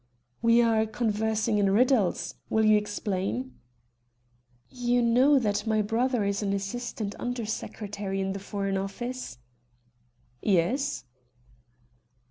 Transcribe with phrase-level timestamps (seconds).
[0.41, 2.33] "We are conversing in riddles.
[2.49, 3.53] Will you explain?"
[4.71, 9.37] "You know that my brother is an assistant Under Secretary in the Foreign Office?"
[10.41, 11.03] "Yes."